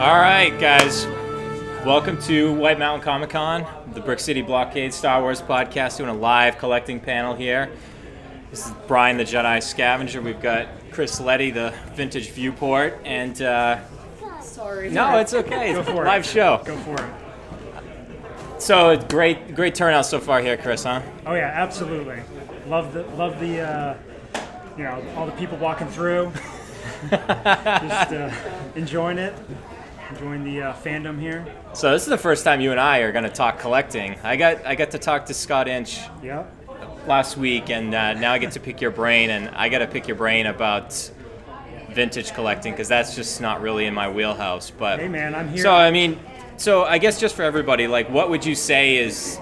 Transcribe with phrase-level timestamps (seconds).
[0.00, 1.06] All right, guys.
[1.84, 6.14] Welcome to White Mountain Comic Con, the Brick City Blockade Star Wars podcast, doing a
[6.14, 7.70] live collecting panel here.
[8.50, 10.22] This is Brian the Jedi Scavenger.
[10.22, 13.78] We've got Chris Letty, the Vintage Viewport, and uh,
[14.40, 14.88] Sorry.
[14.90, 15.74] no, it's okay.
[15.74, 16.26] Go It's a for live it.
[16.26, 16.62] show.
[16.64, 17.12] Go for it.
[18.62, 20.84] So great, great turnout so far here, Chris.
[20.84, 21.02] Huh?
[21.26, 22.20] Oh yeah, absolutely.
[22.68, 23.96] Love the love the uh,
[24.78, 26.32] you know all the people walking through,
[27.10, 28.30] just uh,
[28.74, 29.34] enjoying it,
[30.10, 31.46] enjoying the uh, fandom here.
[31.72, 34.16] So this is the first time you and I are going to talk collecting.
[34.22, 36.44] I got, I got to talk to Scott Inch Yeah.
[37.06, 39.86] last week, and uh, now I get to pick your brain, and I got to
[39.86, 41.10] pick your brain about
[41.92, 44.70] vintage collecting because that's just not really in my wheelhouse.
[44.70, 45.62] But Hey man, I'm here.
[45.62, 46.18] so I mean,
[46.56, 49.38] so I guess just for everybody, like, what would you say is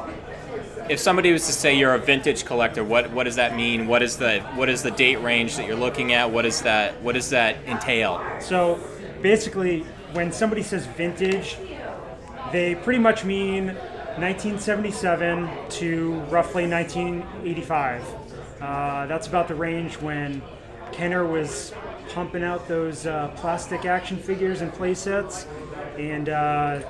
[0.89, 2.83] if somebody was to say you're a vintage collector?
[2.83, 3.87] What what does that mean?
[3.87, 6.31] What is the what is the date range that you're looking at?
[6.31, 8.23] What is that what does that entail?
[8.41, 8.81] So
[9.23, 9.81] basically,
[10.13, 11.57] when somebody says vintage,
[12.53, 13.67] they pretty much mean
[14.17, 18.05] 1977 to roughly 1985.
[18.61, 20.43] Uh, that's about the range when
[20.93, 21.73] Kenner was
[22.11, 25.47] pumping out those uh, plastic action figures and play sets,
[25.97, 26.81] and uh,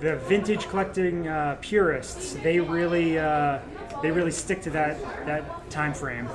[0.00, 3.60] the vintage collecting uh, purists they really uh,
[4.02, 6.28] they really stick to that that time frame.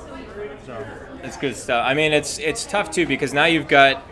[0.66, 0.86] So.
[1.24, 1.84] It's good stuff.
[1.86, 4.04] I mean, it's it's tough too because now you've got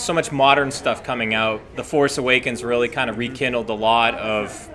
[0.00, 1.60] so much modern stuff coming out.
[1.76, 4.68] The Force Awakens really kind of rekindled a lot of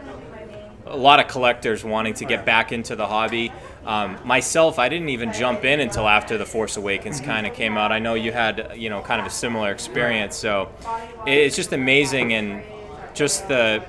[0.85, 3.51] a lot of collectors wanting to get back into the hobby.
[3.85, 7.77] Um, myself, I didn't even jump in until after the Force Awakens kind of came
[7.77, 7.91] out.
[7.91, 10.71] I know you had you know kind of a similar experience, so
[11.25, 12.63] it's just amazing and
[13.13, 13.83] just the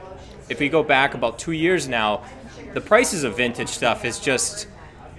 [0.49, 2.25] if we go back about two years now,
[2.73, 4.69] the prices of vintage stuff is just.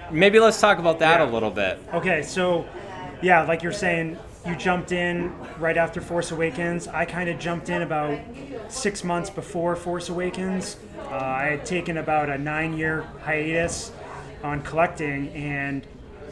[0.10, 1.80] Maybe let's talk about that a little bit.
[1.94, 2.66] Okay, so
[3.22, 6.88] yeah, like you're saying, you jumped in right after Force Awakens.
[6.88, 8.18] I kind of jumped in about
[8.70, 10.78] six months before Force Awakens.
[11.12, 13.92] Uh, I had taken about a nine year hiatus
[14.44, 15.86] on collecting, and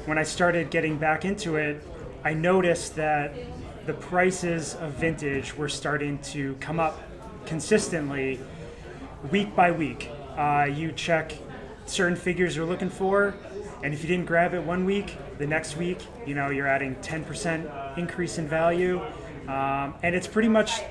[0.06, 1.86] when I started getting back into it,
[2.24, 3.34] I noticed that
[3.86, 7.02] the prices of vintage were starting to come up
[7.46, 8.40] consistently
[9.30, 10.10] week by week.
[10.38, 11.34] Uh, you check
[11.86, 13.36] certain figures you're looking for,
[13.84, 16.96] and if you didn't grab it one week, the next week, you know, you're adding
[16.96, 19.02] 10% increase in value.
[19.48, 20.82] Um, and it's pretty much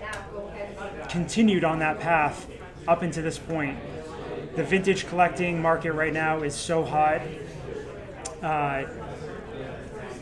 [1.08, 2.46] continued on that path
[2.86, 3.78] up into this point.
[4.54, 7.20] The vintage collecting market right now is so hot.
[8.42, 8.84] Uh,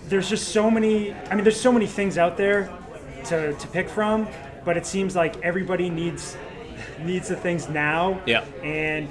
[0.08, 2.72] there's just so many, I mean, there's so many things out there
[3.26, 4.28] to, to pick from,
[4.64, 6.36] but it seems like everybody needs
[7.00, 8.20] needs the things now.
[8.26, 8.44] Yeah.
[8.62, 9.08] And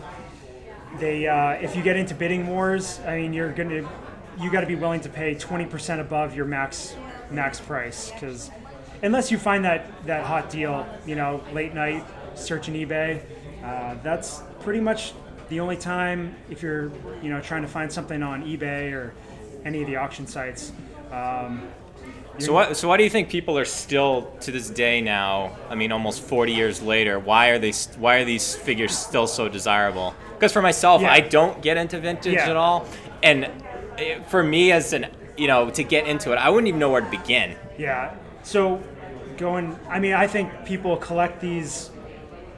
[0.99, 3.89] they, uh, if you get into bidding wars, I mean, you're gonna,
[4.39, 6.95] you got to be willing to pay 20% above your max
[7.29, 8.51] max price because
[9.03, 13.21] unless you find that that hot deal, you know, late night searching eBay,
[13.63, 15.13] uh, that's pretty much
[15.49, 16.91] the only time if you're,
[17.21, 19.13] you know, trying to find something on eBay or
[19.65, 20.71] any of the auction sites.
[21.11, 21.67] Um,
[22.39, 22.77] So what?
[22.77, 25.55] So why do you think people are still to this day now?
[25.69, 27.73] I mean, almost 40 years later, why are they?
[27.97, 30.15] Why are these figures still so desirable?
[30.41, 31.11] Because for myself, Yeah.
[31.13, 32.49] I don't get into vintage Yeah.
[32.49, 32.87] at all,
[33.21, 33.47] and
[33.99, 35.05] it, for me as an
[35.37, 37.53] you know to get into it, I wouldn't even know where to begin.
[37.77, 38.09] Yeah.
[38.41, 38.81] So
[39.37, 41.91] going I mean I think people collect these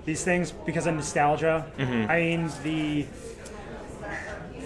[0.06, 1.66] these things because of nostalgia.
[1.78, 2.10] Mm-hmm.
[2.10, 3.06] I mean the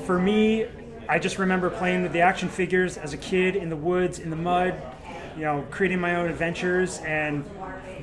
[0.06, 0.68] for me
[1.10, 4.30] I just remember playing with the action figures as a kid in the woods, in
[4.30, 4.76] the mud,
[5.36, 7.44] you know, creating my own adventures and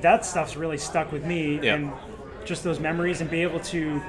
[0.01, 1.75] that stuff's really stuck with me Yeah.
[1.75, 1.93] and
[2.45, 4.03] just those memories and be able to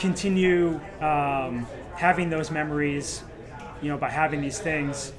[0.00, 3.22] continue um, having those memories,
[3.82, 5.12] you know, by having these things.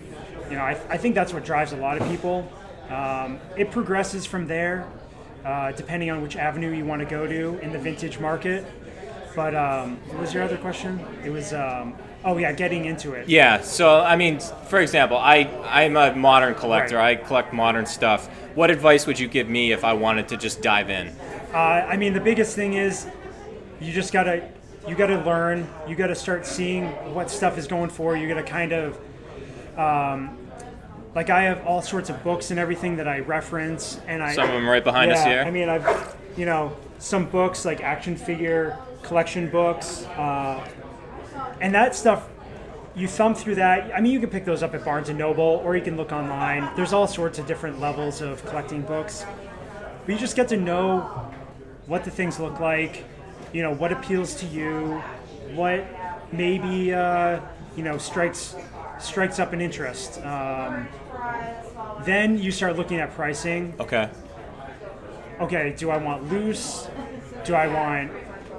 [0.49, 2.51] You know, I, I think that's what drives a lot of people.
[2.89, 4.85] Um, it progresses from there,
[5.45, 8.65] uh, depending on which avenue you want to go to in the vintage market.
[9.33, 10.99] But um, what was your other question?
[11.23, 11.95] It was, um,
[12.25, 13.29] oh yeah, getting into it.
[13.29, 13.61] Yeah.
[13.61, 16.97] So I mean, for example, I I'm a modern collector.
[16.97, 17.17] Right.
[17.17, 18.27] I collect modern stuff.
[18.55, 21.15] What advice would you give me if I wanted to just dive in?
[21.53, 23.07] Uh, I mean, the biggest thing is
[23.79, 24.49] you just gotta
[24.91, 25.69] you gotta learn.
[25.87, 28.17] You gotta start seeing what stuff is going for.
[28.17, 28.99] You gotta kind of
[29.77, 30.37] um,
[31.15, 34.49] like I have all sorts of books and everything that I reference, and I Some
[34.49, 35.43] of them right behind us here.
[35.47, 40.67] I mean, I've you know some books like action figure collection books, uh,
[41.61, 42.27] and that stuff.
[42.93, 43.95] You thumb through that.
[43.95, 46.11] I mean, you can pick those up at Barnes and Noble, or you can look
[46.11, 46.69] online.
[46.75, 49.25] There's all sorts of different levels of collecting books,
[50.05, 50.99] but you just get to know
[51.85, 53.05] what the things look like.
[53.53, 55.01] You know what appeals to you,
[55.53, 55.85] what
[56.31, 57.39] maybe uh,
[57.75, 58.55] you know strikes
[58.99, 60.21] strikes up an interest.
[60.23, 60.87] Um,
[62.05, 64.09] then you start looking at pricing Okay.
[65.39, 66.87] okay, do I want loose?
[67.43, 68.11] Do I want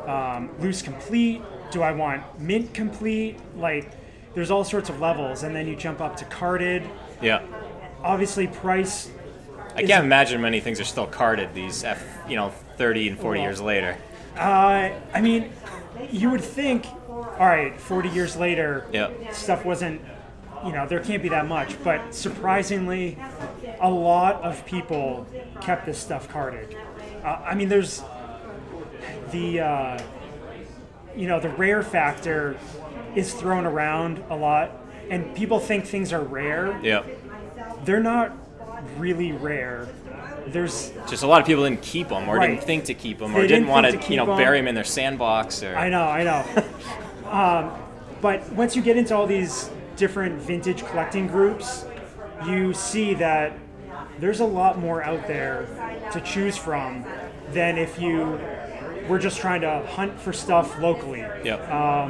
[0.08, 1.42] um, loose complete?
[1.70, 3.38] Do I want mint complete?
[3.56, 3.90] Like,
[4.34, 6.82] there's all sorts of levels, and then you jump up to carded.
[7.20, 7.42] Yeah.
[8.02, 9.10] Obviously, price.
[9.74, 13.38] I can't imagine many things are still carded these, F, you know, 30 and 40
[13.38, 13.96] Well, years later.
[14.37, 15.52] Uh, I mean,
[16.11, 18.87] you would think, all right, 40 years later,
[19.32, 20.00] stuff wasn't,
[20.64, 21.82] you know, there can't be that much.
[21.84, 23.19] But surprisingly,
[23.81, 25.26] a lot of people
[25.61, 26.76] kept this stuff carded.
[27.25, 28.02] Uh, I mean, there's
[29.31, 30.02] the, uh,
[31.17, 32.56] you know, the rare factor
[33.14, 34.70] is thrown around a lot,
[35.11, 36.79] and people think things are rare.
[36.82, 37.05] Yeah.
[37.84, 38.32] They're not
[38.99, 39.88] really rare.
[40.46, 42.49] There's Just a lot of people didn't keep them or Right.
[42.50, 44.37] didn't think to keep them They or didn't didn't want to you know, keep 'em.
[44.38, 45.76] bury them in their sandbox or.
[45.76, 46.44] I know, I know.
[47.31, 47.73] um,
[48.20, 51.84] but once you get into all these different vintage collecting groups,
[52.46, 53.52] you see that
[54.19, 55.67] there's a lot more out there
[56.12, 57.05] to choose from
[57.52, 58.38] than if you
[59.08, 61.25] were just trying to hunt for stuff locally.
[61.44, 61.69] Yep.
[61.70, 62.08] Uh,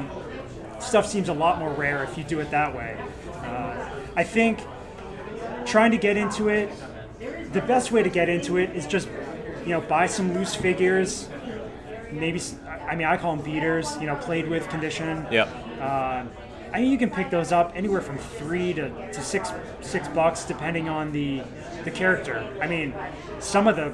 [0.80, 2.96] Stuff seems a lot more rare if you do it that way.
[3.44, 4.58] Uh, I think
[5.62, 6.70] trying to get into it,
[7.52, 9.08] the best way to get into it is just,
[9.62, 11.28] you know, buy some loose figures,
[12.12, 13.96] maybe I mean I call them beaters.
[14.00, 15.26] You know, played with condition.
[15.30, 15.48] Yep.
[15.80, 16.24] Uh,
[16.72, 19.50] I mean you can pick those up anywhere from three to, to six
[19.80, 21.42] six bucks depending on the
[21.84, 22.46] the character.
[22.60, 22.94] I mean,
[23.40, 23.92] some of the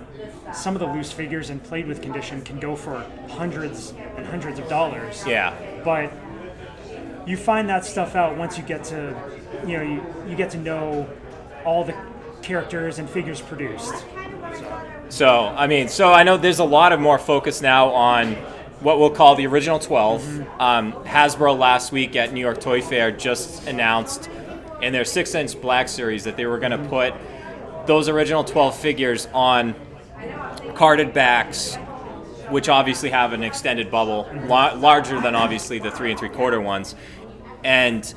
[0.53, 4.59] some of the loose figures and played with condition can go for hundreds and hundreds
[4.59, 5.25] of dollars.
[5.27, 5.55] Yeah.
[5.85, 6.13] But
[7.27, 9.15] you find that stuff out once you get to
[9.67, 11.09] you know you, you get to know
[11.69, 11.95] all the
[12.41, 13.95] characters and figures produced.
[15.11, 18.33] So, I mean, so I know there's a lot of more focus now on
[18.81, 20.23] what we'll call the original 12.
[20.23, 20.61] Mm-hmm.
[20.61, 24.31] Um, Hasbro last week at New York Toy Fair just announced
[24.81, 26.89] in their 6 inch Black Series that they were going to Mm-hmm.
[26.89, 29.75] put those original 12 figures on
[30.75, 31.77] carded backs,
[32.51, 34.49] which obviously have an extended bubble, Mm-hmm.
[34.49, 36.95] la- larger than obviously the 3 and 3 quarter ones.
[37.65, 38.13] And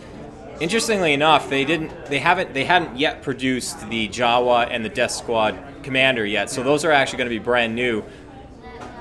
[0.61, 2.05] Interestingly enough, they didn't.
[2.05, 2.53] They haven't.
[2.53, 6.51] They hadn't yet produced the Jawa and the Death Squad Commander yet.
[6.51, 8.03] So those are actually going to be brand new.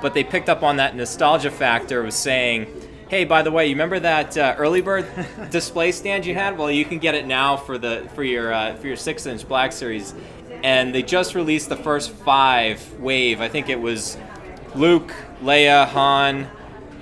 [0.01, 2.67] But they picked up on that nostalgia factor of saying,
[3.11, 5.07] "Hey, by the way, you remember that uh, early bird
[5.51, 6.57] display stand you had?
[6.57, 9.47] Well, you can get it now for the for your uh, for your six inch
[9.47, 10.15] Black Series."
[10.63, 13.43] And they just released the first five wave.
[13.43, 14.17] I think it was
[14.75, 15.13] Luke,
[15.43, 16.49] Leia, Han,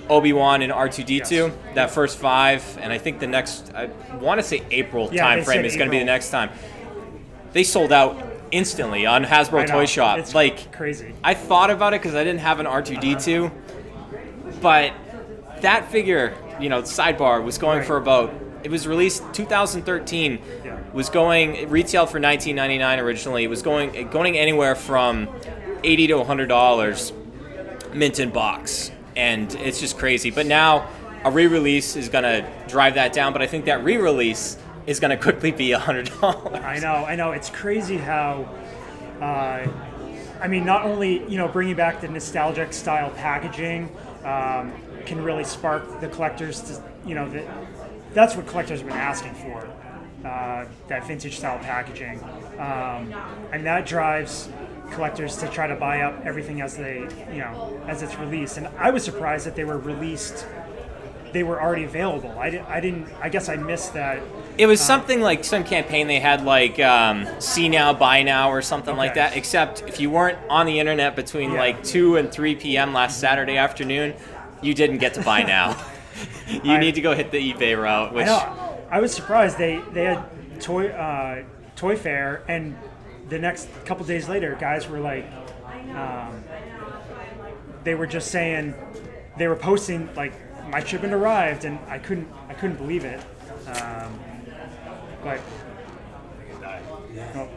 [0.08, 1.52] Obi Wan and R two D two.
[1.74, 3.86] That first five, and I think the next I
[4.20, 6.50] want to say April Yeah, time frame is going to be the next time.
[7.52, 8.16] They sold out
[8.50, 10.18] instantly on Hasbro Toy Shop.
[10.18, 11.14] it's like crazy.
[11.22, 13.50] I thought about it because I didn't have an R two D two,
[14.60, 14.92] but
[15.60, 17.86] that figure, you know, sidebar was going Right.
[17.86, 18.32] for about.
[18.64, 20.38] It was released 2013.
[20.64, 20.78] Yeah.
[20.92, 23.44] Was going it retailed for 19.99 originally.
[23.44, 25.28] It was going going anywhere from
[25.84, 27.12] 80 to 100 dollars
[27.92, 30.30] mint in box, and it's just crazy.
[30.30, 30.88] But now
[31.24, 33.34] a re-release is gonna drive that down.
[33.34, 34.56] But I think that re-release
[34.86, 36.64] is gonna quickly be a hundred dollars.
[36.64, 37.32] I know, I know.
[37.32, 38.48] It's crazy how,
[39.20, 39.66] uh,
[40.40, 43.94] I mean, not only you know bringing back the nostalgic style packaging
[44.24, 44.72] um,
[45.04, 47.44] can really spark the collectors to you know that
[48.14, 49.68] that's what collectors have been asking for.
[50.24, 52.20] Uh, that vintage style packaging,
[52.58, 53.14] um,
[53.52, 54.48] and that drives
[54.90, 57.00] collectors to try to buy up everything as they,
[57.32, 58.56] you know, as it's released.
[58.58, 60.46] And I was surprised that they were released;
[61.32, 62.30] they were already available.
[62.38, 63.08] I, di- I didn't.
[63.20, 64.22] I guess I missed that.
[64.56, 68.62] It was something like some campaign they had like um, see now, buy now, or
[68.62, 69.36] something like that.
[69.36, 71.58] Except if you weren't on the internet between Yeah.
[71.60, 72.92] like two and three p.m.
[72.92, 74.14] last Saturday afternoon,
[74.62, 75.76] you didn't get to buy now.
[76.48, 78.78] you I- need to go hit the eBay route, I which know.
[78.90, 80.24] I was surprised they they had
[80.60, 81.44] toy uh,
[81.76, 82.74] toy fair, and
[83.28, 85.26] the next couple days later, guys were like,
[85.94, 86.44] um,
[87.84, 88.74] they were just saying,
[89.36, 90.32] they were posting like
[90.70, 93.20] my shipment arrived, and I couldn't I couldn't believe it.
[93.66, 94.18] Um,
[95.22, 95.40] but
[97.34, 97.48] well,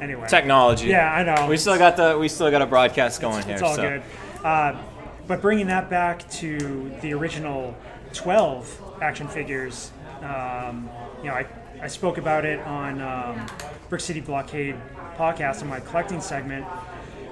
[0.00, 0.88] anyway, technology.
[0.88, 1.48] Yeah, I know.
[1.48, 3.54] We still got the we still got a broadcast going here.
[3.54, 3.82] It's all so.
[3.82, 4.02] good.
[4.44, 4.80] Uh,
[5.26, 7.76] but bringing that back to the original
[8.14, 10.88] 12 action figures, um,
[11.18, 11.46] you know, I,
[11.82, 13.46] I spoke about it on um,
[13.88, 14.76] Brick City Blockade
[15.16, 16.66] podcast in my collecting segment.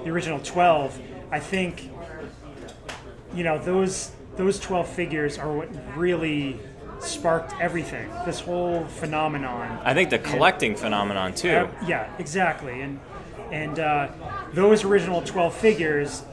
[0.03, 0.99] The original 12,
[1.31, 1.89] I think,
[3.33, 6.59] you know, those those 12 figures are what really
[6.99, 8.07] sparked everything.
[8.25, 9.79] This whole phenomenon.
[9.83, 11.49] I think the collecting phenomenon too.
[11.49, 12.81] Uh, yeah, exactly.
[12.81, 12.99] And
[13.51, 14.09] and uh,
[14.53, 16.23] those original 12 figures,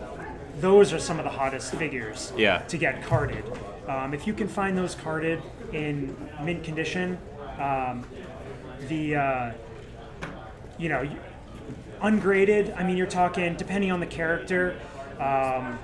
[0.61, 2.59] those are some of the hottest figures Yeah.
[2.69, 3.45] to get carded.
[3.89, 7.19] Um, if you can find those carded in mint condition,
[7.61, 8.05] um,
[8.89, 9.51] the uh,
[10.79, 11.09] you know,
[12.03, 14.77] ungraded, I mean, you're talking depending on the character,
[15.21, 15.79] um,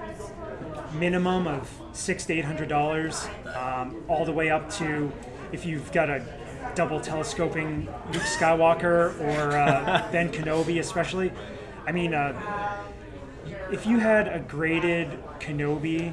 [0.94, 5.12] minimum of six to eight hundred dollars, um, all the way up to
[5.52, 6.22] if you've got a
[6.74, 11.32] double telescoping Luke Skywalker or uh, Ben Kenobi, especially.
[11.86, 12.40] I mean, uh,
[13.72, 15.08] if you had a graded
[15.40, 16.12] Kenobi,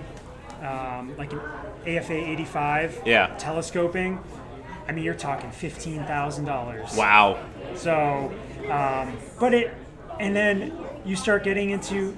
[0.63, 1.41] um, like an
[1.85, 3.35] AFA 85, Yeah.
[3.37, 4.19] telescoping,
[4.87, 6.95] I mean, you're talking fifteen thousand dollars.
[6.95, 7.39] Wow.
[7.75, 8.33] So,
[8.71, 9.73] um, but it,
[10.19, 10.73] and then
[11.05, 12.17] you start getting into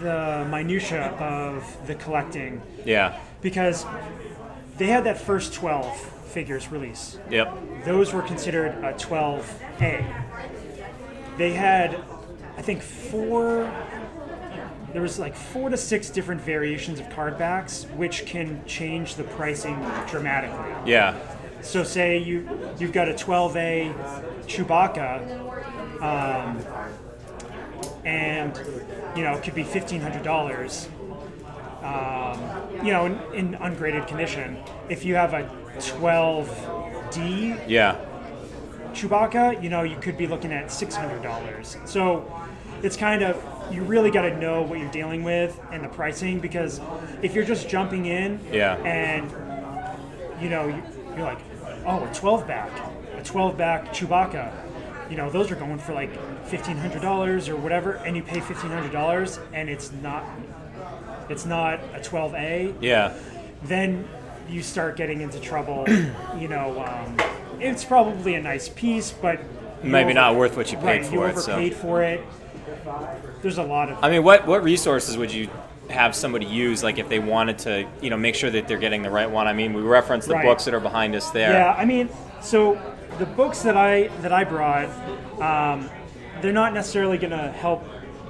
[0.00, 3.18] the minutia of the collecting Yeah.
[3.40, 3.86] because
[4.76, 7.16] they had that first 12 figures release.
[7.30, 7.84] Yep.
[7.84, 10.04] Those were considered a 12A.
[11.38, 11.96] They had,
[12.56, 13.72] I think, four.
[14.92, 19.24] There was like four to six different variations of card backs, which can change the
[19.24, 19.76] pricing
[20.08, 20.90] dramatically.
[20.90, 21.16] Yeah.
[21.64, 23.94] So say you you've got a 12A
[24.46, 26.58] Chewbacca, um,
[28.04, 28.56] and
[29.16, 30.88] you know it could be fifteen hundred dollars.
[31.82, 32.40] Um,
[32.84, 34.56] you know, in, in ungraded condition.
[34.88, 35.42] If you have a
[35.78, 37.96] 12D Yeah.
[38.94, 41.76] Chewbacca, you know, you could be looking at six hundred dollars.
[41.84, 42.30] So
[42.82, 46.40] it's kind of you really got to know what you're dealing with and the pricing
[46.40, 46.80] because
[47.22, 48.76] if you're just jumping in Yeah.
[48.76, 49.30] and
[50.42, 50.82] you know you-
[51.16, 51.38] you're like,
[51.86, 52.70] oh, a 12 back,
[53.16, 54.52] a 12 back Chewbacca,
[55.10, 56.10] you know, those are going for like
[56.46, 60.24] fifteen hundred dollars or whatever, and you pay fifteen hundred dollars and it's not
[61.28, 63.14] it's not a 12A Yeah.
[63.62, 64.06] then
[64.48, 65.84] you start getting into trouble.
[66.38, 67.16] you know, um,
[67.60, 69.40] it's probably a nice piece, but
[69.82, 71.38] Maybe over- not worth what you paid right, for you it.
[71.38, 71.70] So.
[71.70, 72.22] for it.
[73.42, 75.48] There's a lot of I mean, what what resources would you
[75.90, 79.02] have somebody use, like if they wanted to, you know, make sure that they're getting
[79.02, 79.46] the right one?
[79.46, 80.44] I mean, we reference the Right.
[80.46, 81.52] books that are behind us there.
[81.52, 81.74] yeah.
[81.76, 82.08] I mean,
[82.40, 82.78] so
[83.18, 84.88] the books that I that I brought,
[85.40, 85.88] um,
[86.40, 87.84] they're not necessarily going to help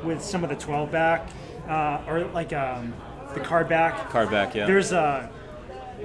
[0.05, 1.29] with some of the 12 back
[1.69, 2.93] uh, or like um,
[3.35, 4.11] the card back.
[4.11, 4.67] Card back, yeah.
[4.67, 5.31] There's a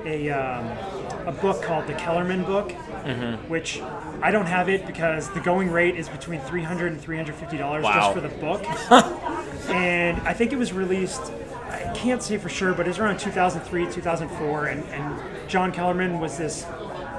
[0.06, 2.72] a, um, a book called the Kellerman book,
[3.06, 3.50] Mm-hmm.
[3.50, 3.82] which
[4.22, 7.94] I don't have it because the going rate is between 300 and 350 dollars Wow.
[7.96, 8.64] just for the book.
[9.70, 11.32] and I think it was released.
[11.70, 16.20] I can't say for sure, but it was around 2003, 2004, and, and John Kellerman
[16.20, 16.66] was this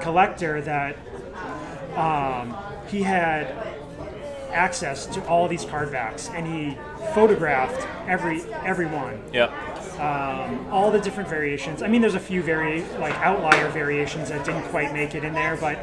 [0.01, 0.97] collector that
[1.95, 2.55] um,
[2.87, 3.47] he had
[4.51, 6.77] access to all these card backs, and he
[7.13, 9.51] photographed every every one Yep.
[10.71, 11.81] All the different variations.
[11.83, 15.33] I mean, there's a few very like outlier variations that didn't quite make it in
[15.33, 15.79] there, but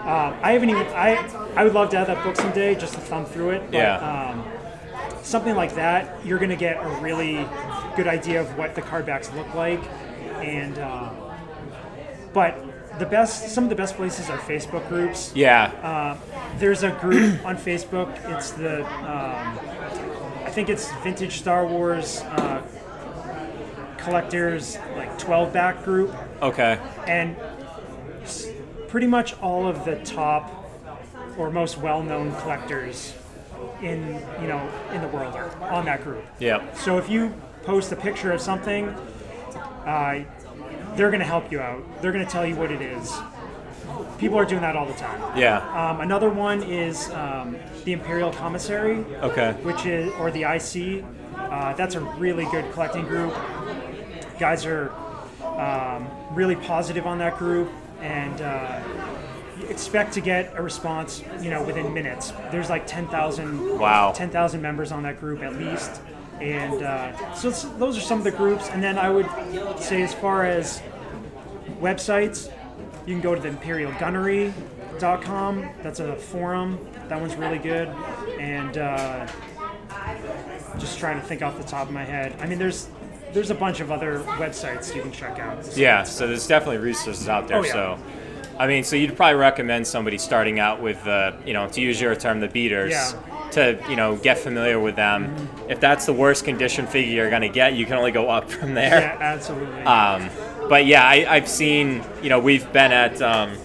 [0.00, 0.86] um, I haven't even.
[0.88, 1.16] I
[1.56, 3.62] I would love to have that book someday just to thumb through it.
[3.66, 3.96] But, Yeah.
[3.98, 4.44] Um,
[5.22, 7.44] something like that, you're going to get a really
[7.96, 9.82] good idea of what the card backs look like,
[10.40, 11.10] and uh,
[12.32, 12.62] but
[12.98, 15.32] the best, some of the best places are Facebook groups.
[15.34, 16.16] Yeah.
[16.58, 18.08] There's a group on Facebook.
[18.36, 19.58] It's the, um,
[20.44, 22.62] I think it's Vintage Star Wars uh,
[24.06, 26.78] collectors like 12 back group, okay.
[27.06, 27.36] and
[28.88, 30.64] pretty much all of the top
[31.36, 33.14] or most well-known collectors
[33.82, 36.24] in you know in the world are on that group.
[36.38, 36.76] Yep.
[36.76, 37.34] So if you
[37.64, 38.88] post a picture of something,
[39.84, 40.24] uh,
[40.94, 41.82] they're going to help you out.
[42.00, 43.12] They're going to tell you what it is.
[44.18, 45.36] People are doing that all the time.
[45.36, 45.58] Yeah.
[45.74, 49.52] Um, another one is um, the Imperial Commissary, Okay.
[49.62, 51.04] which is or the IC.
[51.36, 53.34] Uh, that's a really good collecting group.
[54.38, 54.90] Guys are
[55.42, 58.82] um, really positive on that group, and uh,
[59.68, 62.32] expect to get a response, you know, within minutes.
[62.50, 64.12] There's like 10,000 Wow.
[64.12, 66.02] 10,000 members on that group at least,
[66.40, 68.68] and uh, so those are some of the groups.
[68.68, 69.26] And then I would
[69.78, 70.82] say, as far as
[71.80, 72.50] websites,
[73.06, 75.68] you can go to the imperialgunnery.com.
[75.82, 76.78] That's a forum.
[77.08, 77.88] That one's really good.
[78.38, 79.26] And uh,
[80.78, 82.36] just trying to think off the top of my head.
[82.40, 82.88] I mean, there's
[83.36, 85.76] there's a bunch of other websites you can check out.
[85.76, 86.02] Yeah.
[86.04, 87.58] So there's definitely resources out there.
[87.58, 87.72] Oh, yeah.
[87.72, 87.98] So.
[88.58, 92.00] I mean, so you'd probably recommend somebody starting out with, uh, you know, to use
[92.00, 93.12] your term, the beaters, Yeah.
[93.12, 93.50] Mm-hmm.
[93.50, 95.36] to, you know, get familiar with them.
[95.68, 98.50] If that's the worst condition figure you're going to get, you can only go up
[98.50, 99.00] from there.
[99.00, 99.82] Yeah, absolutely.
[99.82, 100.30] Um,
[100.70, 103.58] but yeah, I, I've seen, you know, we've been at um,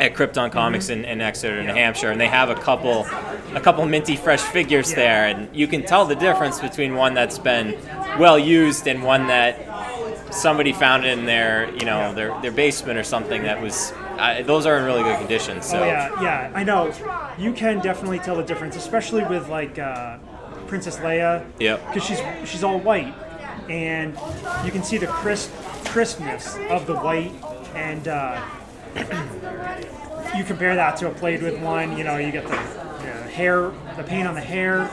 [0.00, 1.76] at Krypton Comics in, in Exeter, New Mm-hmm.
[1.76, 1.84] Yeah.
[1.84, 3.06] Hampshire, and they have a couple
[3.54, 4.96] a couple minty fresh figures Yeah.
[4.96, 7.76] there, and you can tell the difference between one that's been
[8.18, 12.12] well used and one that somebody found in their, you know, Yeah.
[12.12, 13.92] their, their basement or something that was.
[14.44, 15.60] Those are in really good condition.
[15.62, 16.92] So Oh yeah, yeah, I know.
[17.38, 20.18] You can definitely tell the difference, especially with like uh,
[20.68, 21.44] Princess Leia.
[21.58, 21.86] Yep.
[21.88, 23.12] Because she's she's all white,
[23.68, 24.16] and
[24.64, 25.50] you can see the crisp
[25.86, 27.32] crispness of the white,
[27.74, 28.40] and uh,
[30.36, 31.96] you compare that to a played with one.
[31.98, 34.88] You know, you get the, the hair, the paint on the hair,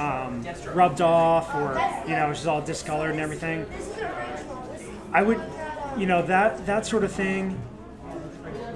[0.00, 1.74] um, rubbed off, or
[2.08, 3.66] you know, it's just all discolored and everything.
[5.12, 5.40] I would,
[5.98, 7.60] you know, that that sort of thing.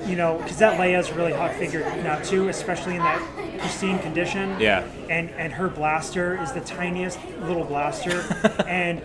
[0.07, 4.61] You know, because that Leia's really hot figure now too, especially in that pristine condition.
[4.61, 4.87] Yeah.
[5.09, 8.21] And and her blaster is the tiniest little blaster,
[8.67, 9.01] and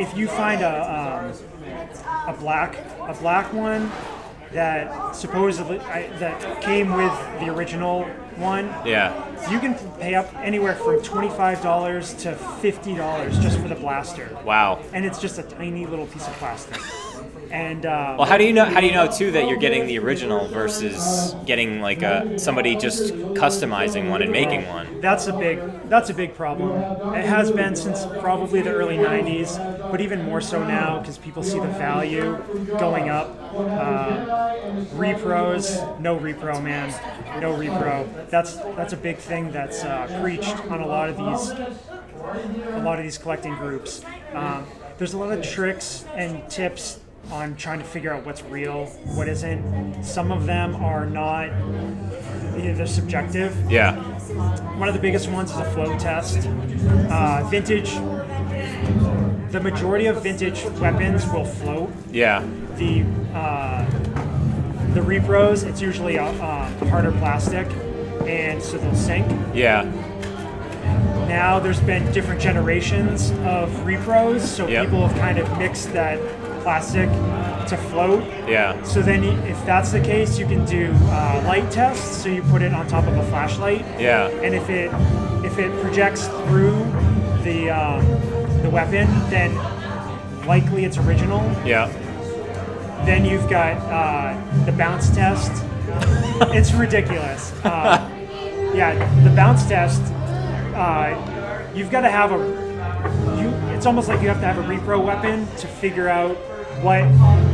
[0.00, 3.90] if you find a um, a black a black one
[4.52, 8.04] that supposedly I, that came with the original
[8.36, 9.12] one, Yeah.
[9.50, 13.74] you can pay up anywhere from twenty five dollars to fifty dollars just for the
[13.74, 14.80] blaster, Wow.
[14.92, 16.78] and it's just a tiny little piece of plastic.
[17.50, 18.64] And uh, Well, how do you know?
[18.64, 22.74] How do you know too that you're getting the original versus getting like a somebody
[22.76, 25.00] just customizing one and making one?
[25.02, 25.58] that's a big
[25.90, 26.70] that's a big problem.
[27.14, 31.42] It has been since probably the early '90s, but even more so now because people
[31.42, 32.42] see the value
[32.78, 33.28] going up.
[33.52, 34.56] Uh,
[34.94, 36.88] repros, no repro, man,
[37.42, 38.08] no repro.
[38.30, 41.50] That's that's a big thing that's uh, preached on a lot of these
[42.70, 44.02] a lot of these collecting groups.
[44.32, 48.86] Um, there's a lot of tricks and tips on trying to figure out what's real,
[49.14, 50.02] what isn't.
[50.02, 51.48] Some of them are not.
[52.56, 53.70] you know, They're subjective.
[53.70, 53.96] Yeah.
[54.78, 56.48] One of the biggest ones is a float test.
[57.10, 57.92] Uh, vintage.
[59.52, 61.90] The majority of vintage weapons will float.
[62.10, 62.42] Yeah.
[62.76, 63.04] The
[63.34, 63.84] uh,
[64.94, 67.66] the repros, it's usually a, um, harder plastic,
[68.26, 69.26] and so they'll sink.
[69.54, 69.84] Yeah.
[71.28, 74.84] Now there's been different generations of repros, so Yep.
[74.86, 76.18] people have kind of mixed that
[76.62, 77.08] plastic
[77.68, 78.24] to float.
[78.48, 78.82] Yeah.
[78.84, 82.22] So then, y- if that's the case, you can do uh, light tests.
[82.22, 84.28] So you put it on top of a flashlight, Yeah.
[84.28, 84.90] and if it
[85.44, 86.78] if it projects through
[87.44, 88.02] the um,
[88.62, 89.54] the weapon, then
[90.46, 91.40] likely it's original.
[91.66, 91.88] Yeah.
[93.04, 95.50] Then you've got uh, the bounce test.
[96.54, 97.52] it's ridiculous.
[97.64, 98.08] Uh,
[98.74, 100.00] yeah, the bounce test.
[100.74, 102.62] Uh, you've got to have a.
[103.40, 106.36] You, it's almost like you have to have a repro weapon to figure out
[106.82, 107.02] what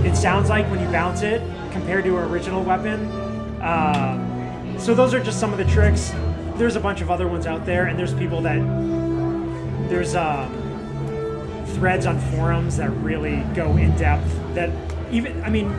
[0.07, 1.41] it sounds like when you bounce it
[1.73, 3.11] compared to an original weapon.
[3.63, 6.13] Um, so those are just some of the tricks.
[6.57, 8.59] There's a bunch of other ones out there, and there's people that
[9.89, 10.58] there's um,
[11.79, 14.29] threads on forums that really go in depth.
[14.55, 14.71] That
[15.13, 15.71] even I mean,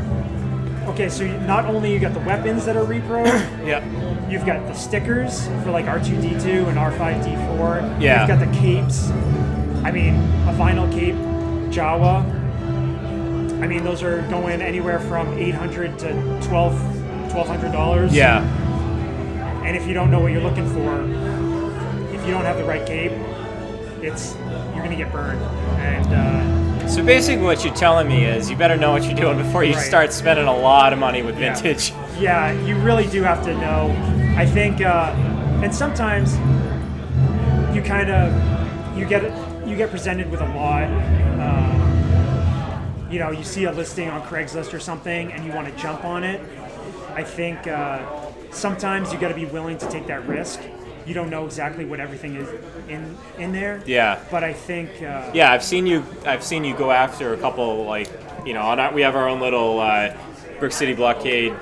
[0.87, 3.25] okay, so not only you got the weapons that are repro,
[3.65, 3.83] Yeah.
[4.29, 8.01] you've got the stickers for like R2D2 and R5D4.
[8.01, 8.19] Yeah.
[8.21, 9.09] You've got the capes.
[9.83, 10.15] I mean,
[10.47, 11.15] a vinyl cape,
[11.73, 12.23] Jawa.
[13.61, 16.73] I mean, those are going anywhere from 800 to 12
[17.29, 18.11] $1,200.
[18.11, 18.41] Yeah.
[19.65, 21.03] And if you don't know what you're looking for,
[22.15, 23.11] if you don't have the right cape,
[24.01, 24.33] it's
[24.79, 25.41] you're gonna get burned.
[25.79, 29.37] And uh, So basically, what you're telling me is you better know what you're doing
[29.37, 29.81] before you Right.
[29.85, 31.53] start spending a lot of money with Yeah.
[31.53, 31.93] vintage.
[32.19, 33.95] yeah, you really do have to know.
[34.37, 35.11] I think, uh,
[35.63, 36.37] and sometimes
[37.75, 38.33] you kind of
[38.97, 39.23] you get
[39.67, 40.83] you get presented with a lot.
[41.39, 45.81] Um, you know, you see a listing on Craigslist or something, and you want to
[45.81, 46.41] jump on it.
[47.15, 47.99] I think uh,
[48.51, 50.59] sometimes you got to be willing to take that risk.
[51.09, 52.47] You don't know exactly what everything is
[52.87, 53.81] in in there.
[53.87, 54.19] Yeah.
[54.29, 56.05] But I think uh, Yeah, I've seen you.
[56.23, 58.07] I've seen you go after a couple like
[58.45, 58.61] you know.
[58.61, 60.13] On our, we have our own little uh,
[60.59, 61.55] Brick City Blockade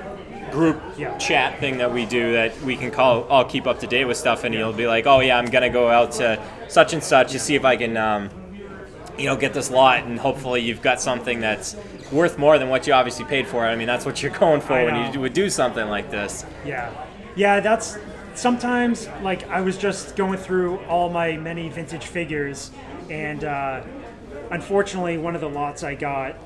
[0.52, 1.16] group Yeah.
[1.16, 3.26] chat thing that we do that we can call.
[3.30, 5.70] I'll keep up to date with stuff, and you'll be like, "Oh yeah, I'm gonna
[5.70, 8.28] go out to such and such to see if I can, um,
[9.16, 11.74] you know, get this lot." And hopefully, you've got something that's
[12.12, 13.64] worth more than what you obviously paid for.
[13.64, 16.44] I mean, that's what you're going for when you would do something like this.
[16.66, 16.90] Yeah.
[17.34, 17.96] Yeah, that's
[18.38, 22.70] sometimes like I was just going through all my many vintage figures,
[23.10, 23.82] and uh,
[24.50, 26.36] unfortunately, one of the lots I got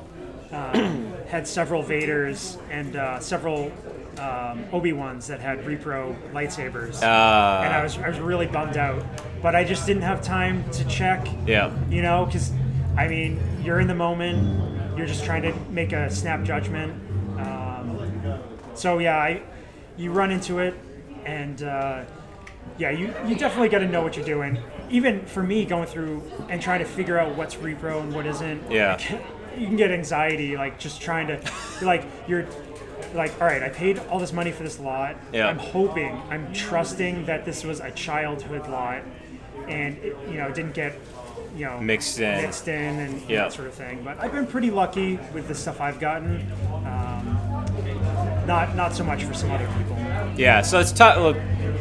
[0.50, 3.70] um, had several Vaders and uh, several
[4.18, 8.76] um, Obi Wans that had repro lightsabers, and I Uh, was I was really bummed
[8.76, 9.04] out.
[9.42, 11.72] But I just didn't have time to check, yeah.
[11.90, 12.52] you know, because
[12.96, 16.92] I mean, you're in the moment, you're just trying to make a snap judgment.
[17.40, 18.38] Um,
[18.74, 19.42] so yeah, I,
[19.96, 20.74] you run into it,
[21.24, 22.04] and uh,
[22.78, 24.58] yeah, you, you definitely got to know what you're doing.
[24.90, 28.70] Even for me, going through and trying to figure out what's repro and what isn't.
[28.70, 28.98] Yeah.
[29.54, 31.38] You can get anxiety, like just trying to,
[31.82, 32.46] like you're,
[33.12, 35.16] like all right, I paid all this money for this lot.
[35.30, 35.46] Yeah.
[35.46, 39.02] I'm hoping, I'm trusting that this was a childhood lot,
[39.68, 40.98] and it, you know didn't get,
[41.54, 42.40] you know, Mixed in.
[42.40, 44.02] mixed in and that sort of thing.
[44.02, 46.50] But I've been pretty lucky with the stuff I've gotten.
[46.86, 49.96] Um, not not so much for some other people.
[50.36, 51.18] Yeah, so let's talk.
[51.18, 51.36] Look,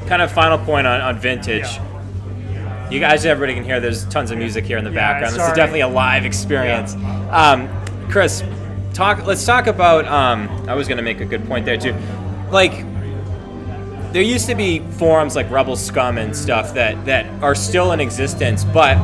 [0.07, 1.63] kind of final point on, on vintage.
[1.63, 2.89] Yeah.
[2.89, 3.79] You guys, everybody can hear.
[3.79, 5.35] There's tons of music here in the Yeah, background.
[5.35, 6.95] This is definitely a live experience.
[7.31, 7.69] Um,
[8.09, 8.43] Chris,
[8.93, 9.25] talk.
[9.25, 10.05] Let's talk about.
[10.05, 11.95] Um, I was going to make a good point there too.
[12.51, 12.85] Like,
[14.11, 18.01] there used to be forums like Rebel Scum and stuff that that are still in
[18.01, 18.97] existence, but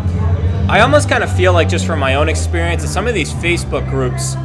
[0.70, 3.32] I almost kind of feel like just from my own experience that some of these
[3.36, 4.36] Facebook groups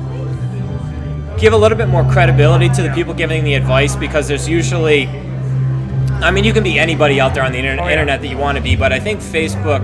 [1.43, 5.09] give a little bit more credibility to the people giving the advice because there's usually
[6.23, 7.95] I mean, you can be anybody out there on the internet, Oh, yeah.
[7.95, 9.83] internet that you want to be, but I think Facebook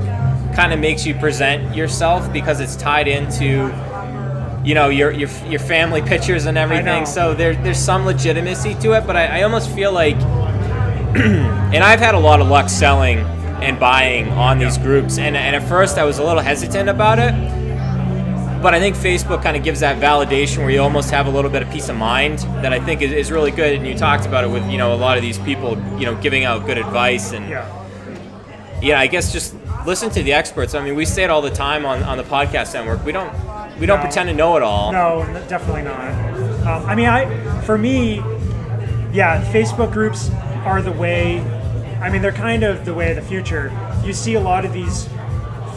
[0.54, 3.74] kind of makes you present yourself because it's tied into
[4.64, 7.06] you know your your, your family pictures and everything.
[7.06, 10.14] So there, there's some legitimacy to it, but I, I almost feel like,
[11.16, 13.18] and I've had a lot of luck selling
[13.60, 17.18] and buying on these groups, and, and at first I was a little hesitant about
[17.18, 17.34] it.
[18.60, 21.50] But I think Facebook kind of gives that validation where you almost have a little
[21.50, 23.74] bit of peace of mind that I think is, is really good.
[23.74, 26.16] And you talked about it with you know a lot of these people you know
[26.16, 27.64] giving out good advice and Yeah.
[28.82, 29.54] yeah, I guess just
[29.86, 30.74] listen to the experts.
[30.74, 33.04] I mean, we say it all the time on, on the podcast network.
[33.04, 33.32] We don't
[33.78, 34.02] we don't No.
[34.04, 34.90] pretend to know it all.
[34.92, 36.10] No, definitely not.
[36.66, 38.16] Um, I mean, I for me,
[39.12, 40.30] yeah, Facebook groups
[40.64, 41.40] are the way.
[42.02, 43.72] I mean, they're kind of the way of the future.
[44.04, 45.08] You see a lot of these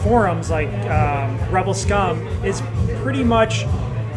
[0.02, 2.62] forums like um, Rebel Scum is
[3.02, 3.64] pretty much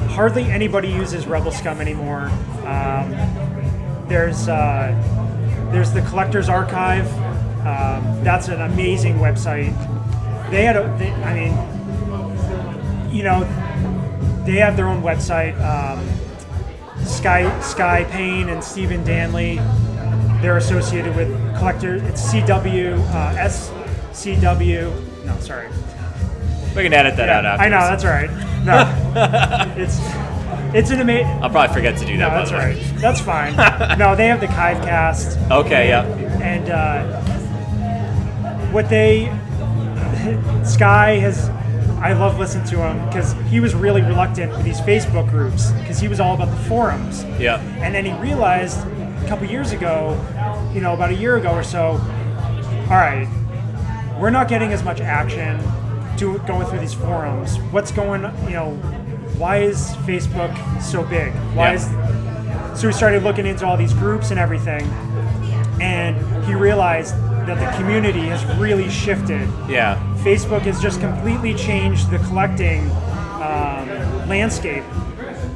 [0.10, 2.30] hardly anybody uses Rebel Scum anymore.
[2.66, 3.12] Um,
[4.08, 4.92] there's uh,
[5.72, 7.08] there's the Collectors Archive.
[7.66, 9.74] Um, that's an amazing website.
[10.52, 13.44] They had a, they, I mean, you know,
[14.46, 15.60] they have their own website.
[15.62, 16.08] Um,
[17.06, 19.56] Sky Sky Payne and Stephen Danley,
[20.42, 21.96] they're associated with collector.
[21.96, 23.50] It's CW uh,
[24.12, 25.05] SCW.
[25.26, 25.68] No, sorry.
[26.76, 27.64] We can edit that out Yeah, after.
[27.66, 28.30] I know that's right.
[28.66, 30.00] No, it's
[30.76, 31.28] it's an amazing.
[31.42, 32.30] I'll probably forget to do that.
[32.30, 32.58] by that's way.
[32.58, 33.02] right.
[33.02, 33.56] That's fine.
[33.98, 36.04] no, they have the Kivecast, Okay, yeah.
[36.42, 37.22] and uh,
[38.72, 39.26] what they
[40.64, 41.50] Sky has.
[42.02, 45.98] I love listening to him because he was really reluctant with these Facebook groups because
[46.00, 47.24] he was all about the forums.
[47.40, 47.60] Yeah.
[47.82, 50.14] And then he realized a couple years ago,
[50.74, 53.28] you know, about a year ago or so, all right,
[54.20, 55.60] we're not getting as much action
[56.18, 57.58] to going through these forums.
[57.72, 58.72] What's going, you know,
[59.38, 61.34] why is Facebook so big?
[61.54, 61.76] Why Yeah.
[62.74, 64.82] is so we started looking into all these groups and everything,
[65.80, 69.48] and he realized that the community has really shifted.
[69.70, 69.98] Yeah.
[70.24, 72.90] Facebook has just completely changed the collecting
[73.42, 73.88] um,
[74.28, 74.84] landscape,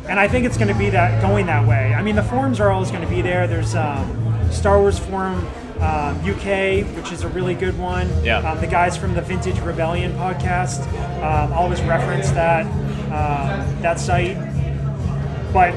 [0.07, 1.93] and I think it's going to be that going that way.
[1.93, 3.47] I mean, the forums are always going to be there.
[3.47, 5.45] There's um, Star Wars Forum
[5.81, 8.09] um, UK, which is a really good one.
[8.23, 8.39] Yeah.
[8.39, 10.81] Um, the guys from the Vintage Rebellion podcast
[11.23, 12.65] um, always reference that
[13.09, 14.35] um, that site,
[15.53, 15.73] but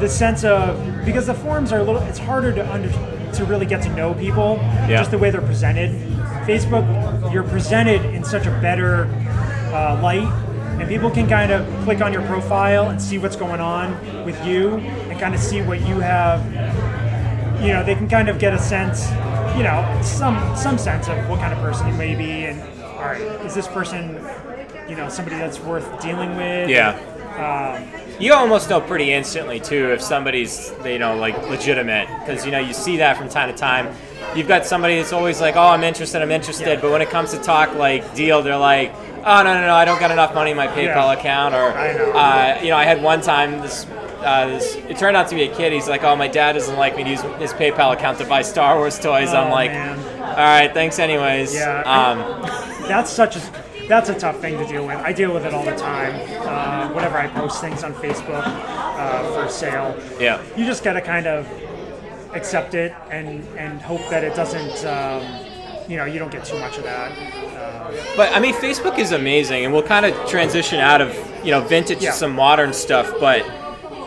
[0.00, 2.90] the sense of because the forums are a little it's harder to under
[3.32, 4.96] to really get to know people Yeah.
[4.98, 5.90] just the way they're presented
[6.46, 9.04] facebook you're presented in such a better
[9.72, 10.26] uh, light
[10.78, 13.92] and people can kind of click on your profile and see what's going on
[14.26, 16.40] with you and kind of see what you have
[17.60, 19.08] you know they can kind of get a sense
[19.56, 23.02] you know some some sense of what kind of person you may be and all
[23.02, 24.14] right is this person
[24.88, 26.96] you know somebody that's worth dealing with Yeah.
[27.38, 27.88] um,
[28.18, 32.58] You almost know pretty instantly too if somebody's you know like legitimate because you know
[32.58, 33.88] you see that from time to time.
[34.34, 36.80] You've got somebody that's always like, "Oh, I'm interested, I'm interested," Yeah.
[36.82, 38.92] but when it comes to talk like deal, they're like,
[39.24, 41.12] "Oh, no, no, no, I don't got enough money in my PayPal Yeah.
[41.12, 42.12] account." Or, I know.
[42.12, 43.86] Uh, you know, I had one time this.
[44.26, 45.72] Uh, this, it turned out to be a kid.
[45.72, 48.42] He's like, "Oh, my dad doesn't like me to use his PayPal account to buy
[48.42, 49.98] Star Wars toys." I'm Oh, like, man.
[50.20, 51.80] "All right, thanks, anyways." Yeah.
[51.82, 52.18] Um,
[52.88, 53.40] that's such a
[53.88, 54.96] that's a tough thing to deal with.
[54.96, 56.14] I deal with it all the time.
[56.42, 60.42] Uh, whenever I post things on Facebook uh, for sale, yeah.
[60.56, 61.46] you just gotta kind of
[62.34, 64.84] accept it and and hope that it doesn't.
[64.84, 65.22] Um,
[65.88, 67.12] you know, you don't get too much of that.
[67.12, 71.52] Uh, But I mean, Facebook is amazing, and we'll kind of transition out of you
[71.52, 72.10] know vintage Yeah.
[72.10, 73.12] to some modern stuff.
[73.20, 73.46] But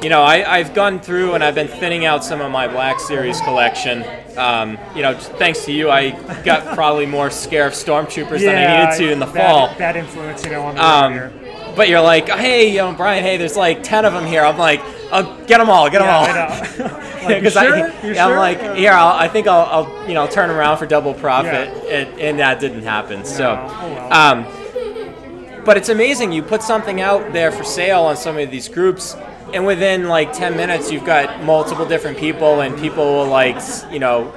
[0.01, 2.99] you know, I, I've gone through and I've been thinning out some of my Black
[2.99, 4.03] Series collection.
[4.37, 6.11] Um, you know, thanks to you, I
[6.43, 9.75] got probably more Scarif Stormtroopers than I needed to in the fall.
[9.77, 11.31] Bad influence, you know, on the Um, here.
[11.75, 14.43] but you're like, hey, you know, Brian, hey, there's like ten of them here.
[14.45, 14.79] I'm like,
[15.11, 16.25] oh, get them all, get them Yeah, all.
[16.25, 16.97] I know.
[17.23, 17.61] like, you Because sure?
[17.75, 18.37] I, You yeah, I'm sure?
[18.39, 21.89] like, here, I'll, I think I'll, I'll, you know, turn around for double profit, Yeah.
[21.91, 23.25] and, and that didn't happen.
[23.25, 24.13] So, oh well.
[24.13, 26.31] um, but it's amazing.
[26.31, 29.15] You put something out there for sale on some of these groups,
[29.53, 33.57] and within like 10 minutes, you've got multiple different people, and people will like,
[33.91, 34.31] you know,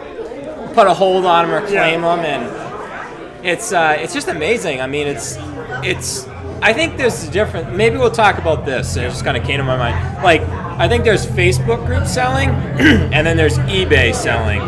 [0.75, 2.17] put a hold on them or claim Yeah.
[2.17, 4.81] them, and it's uh, it's just amazing.
[4.81, 5.37] I mean, it's
[5.83, 6.27] it's.
[6.63, 7.75] I think there's a different.
[7.77, 8.97] Maybe we'll talk about this.
[8.97, 10.23] It just kind of came to my mind.
[10.23, 12.51] Like, I think there's Facebook group selling,
[13.13, 14.61] and then there's eBay selling,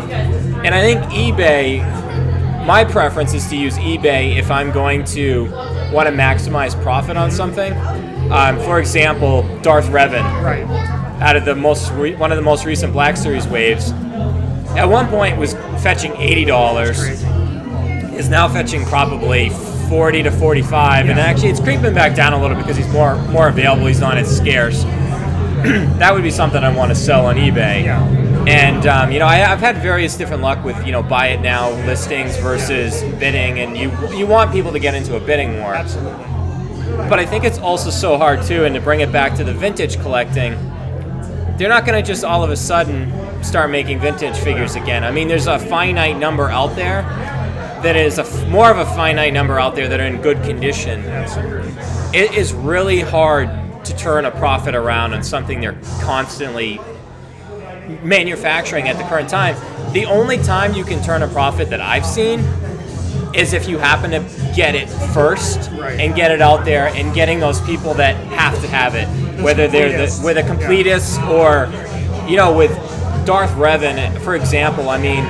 [0.63, 2.03] and I think eBay.
[2.65, 5.43] My preference is to use eBay if I'm going to
[5.93, 7.73] want to maximize profit on something.
[8.31, 10.65] Um, for example, Darth Revan right.
[11.21, 13.91] out of the most re- one of the most recent Black Series waves.
[14.75, 16.99] at one point was fetching eighty dollars.
[18.15, 19.49] Is now fetching probably
[19.89, 23.49] forty to forty-five, and actually it's creeping back down a little because he's more more
[23.49, 23.85] available.
[23.85, 24.83] He's not as scarce.
[25.63, 27.85] that would be something I want to sell on eBay.
[27.85, 28.03] Yeah.
[28.47, 31.41] And um, you know, I, I've had various different luck with you know buy it
[31.41, 35.73] now listings versus bidding, and you you want people to get into a bidding war.
[35.75, 36.34] Absolutely.
[36.97, 39.53] But I think it's also so hard too, and to bring it back to the
[39.53, 40.53] vintage collecting,
[41.57, 43.11] they're not going to just all of a sudden
[43.43, 45.03] start making vintage figures again.
[45.03, 47.03] I mean, there's a finite number out there
[47.83, 50.41] that is a f- more of a finite number out there that are in good
[50.43, 51.01] condition.
[51.05, 51.71] Absolutely.
[52.19, 53.49] It is really hard
[53.85, 56.79] to turn a profit around on something they're constantly
[58.01, 59.55] manufacturing at the current time.
[59.93, 62.39] The only time you can turn a profit that I've seen
[63.35, 64.19] is if you happen to
[64.55, 65.99] get it first Right.
[65.99, 69.07] and get it out there and getting those people that have to have it,
[69.43, 71.69] whether they're the, with a completists or,
[72.29, 72.71] you know, with
[73.25, 74.89] Darth Revan, for example.
[74.89, 75.25] I mean,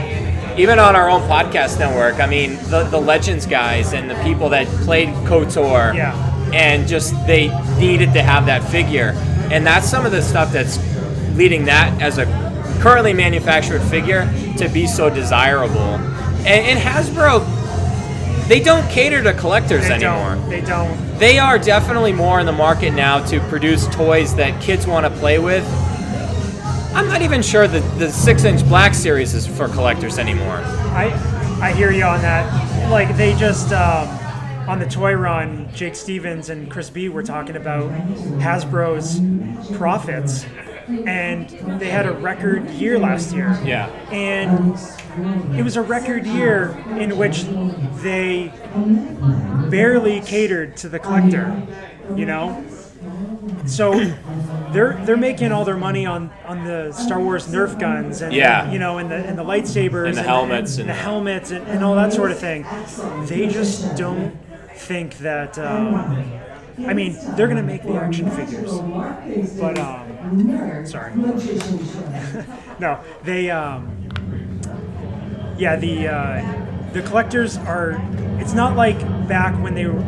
[0.60, 4.50] even on our own podcast network, I mean, the, the Legends guys and the people
[4.50, 6.52] that played KOTOR Yeah.
[6.54, 9.14] and just they needed to have that figure.
[9.52, 10.78] And that's some of the stuff that's
[11.36, 12.26] leading that as a
[12.82, 15.96] currently manufactured figure to be so desirable.
[16.46, 17.44] And, and Hasbro,
[18.48, 20.36] they don't cater to collectors They anymore.
[20.36, 20.50] don't.
[20.50, 21.20] They don't.
[21.20, 25.20] They are definitely more in the market now to produce toys that kids want to
[25.20, 25.66] play with.
[26.94, 30.58] I'm not even sure that the six inch black series is for collectors anymore.
[30.94, 31.12] I
[31.62, 32.90] I hear you on that.
[32.92, 34.08] Like they just um,
[34.70, 37.90] on the toy run, Jake Stevens and Chris B were talking about
[38.40, 39.20] Hasbro's
[39.76, 40.46] profits,
[41.06, 43.60] and they had a record year last year.
[43.66, 43.88] Yeah.
[44.12, 44.78] and
[45.58, 47.44] it was a record year in which
[48.04, 48.52] they
[49.70, 51.62] barely catered to the collector.
[52.16, 52.64] You know,
[53.66, 53.94] so
[54.72, 58.72] they're they're making all their money on on the Star Wars Nerf guns and Yeah.
[58.72, 61.68] you know and the and the lightsabers And the helmets and, and- the helmets and,
[61.68, 62.66] and all that sort of thing.
[63.26, 64.38] They just don't
[64.76, 65.58] think that.
[65.58, 66.32] Um,
[66.86, 68.70] I mean, they're gonna make the action figures,
[69.60, 71.14] but um, sorry,
[72.80, 74.05] no, they um,
[75.58, 78.02] yeah the uh, the collectors are.
[78.40, 80.04] It's not like back when they were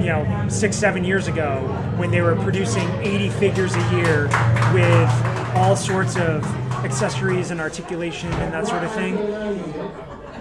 [0.00, 1.58] you know, six, seven years ago
[1.98, 4.24] when they were producing 80 figures a year
[4.72, 5.10] with
[5.54, 6.42] all sorts of
[6.86, 9.16] accessories and articulation and that sort of thing,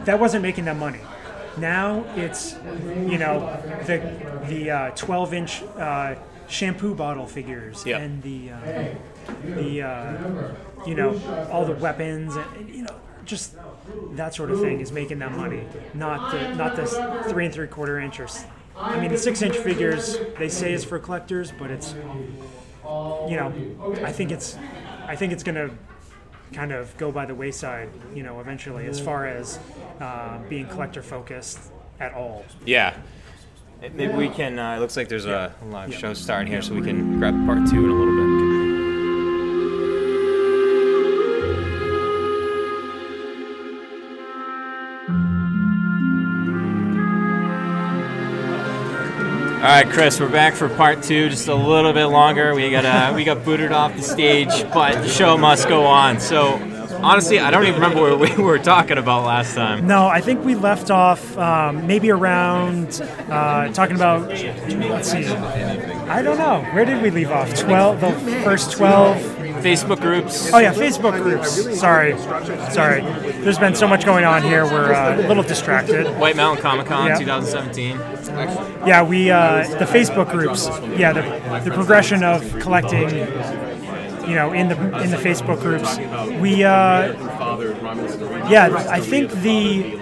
[0.05, 1.01] that wasn't making them money.
[1.57, 2.55] Now it's,
[3.05, 3.39] you know,
[3.85, 3.99] the
[4.47, 6.15] the uh, 12 inch uh,
[6.47, 7.97] shampoo bottle figures Yeah.
[7.97, 8.95] and the uh,
[9.43, 10.53] the uh,
[10.87, 11.19] you know
[11.51, 13.55] all the weapons and you know just
[14.13, 15.63] that sort of thing is making them money.
[15.93, 16.85] Not the not the
[17.29, 18.45] three and three quarter inch or s-
[18.77, 23.53] I mean, the six inch figures they say is for collectors, but it's, you know,
[24.03, 24.57] I think it's,
[25.05, 25.69] I think it's gonna
[26.53, 29.59] kind of go by the wayside, you know, eventually, as far as
[29.99, 31.59] uh, being collector focused
[31.99, 32.45] at all.
[32.65, 32.95] Yeah.
[33.81, 34.57] Maybe we can.
[34.59, 37.59] Uh, it looks like there's a live show starting here, so we can grab part
[37.69, 38.28] two in a little bit.
[49.69, 51.29] All right, Chris, we're back for part two.
[51.29, 52.55] Just a little bit longer.
[52.55, 56.19] We got uh, we got booted off the stage, but the show must go on.
[56.19, 56.55] So,
[57.03, 59.85] honestly, I don't even remember what we were talking about last time.
[59.85, 64.27] No, I think we left off um, maybe around uh, talking about.
[64.29, 65.27] Let's see.
[65.27, 66.63] I don't know.
[66.73, 67.53] Where did we leave off?
[67.53, 68.01] Twelve.
[68.01, 69.17] The first twelve.
[69.61, 70.51] Facebook groups.
[70.51, 71.77] Oh yeah, Facebook groups.
[71.79, 72.17] Sorry,
[72.71, 73.01] sorry.
[73.43, 74.63] There's been so much going on here.
[74.63, 76.07] We're uh, a little distracted.
[76.17, 77.19] White Mountain Comic Con Yeah.
[77.19, 78.18] 2017.
[78.85, 80.67] Yeah, we uh, the Facebook groups.
[80.97, 83.09] Yeah, the, the progression of collecting.
[84.27, 85.97] You know, in the in the Facebook groups,
[86.39, 86.63] we.
[86.63, 87.13] Uh,
[88.49, 89.97] yeah, I think the